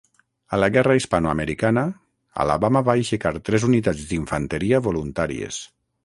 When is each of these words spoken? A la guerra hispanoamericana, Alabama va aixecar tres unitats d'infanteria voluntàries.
A 0.55 0.57
la 0.61 0.67
guerra 0.75 0.93
hispanoamericana, 0.99 1.83
Alabama 2.45 2.81
va 2.87 2.95
aixecar 3.01 3.33
tres 3.49 3.67
unitats 3.67 4.01
d'infanteria 4.13 4.81
voluntàries. 4.89 5.61